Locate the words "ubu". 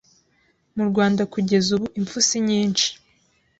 1.77-1.87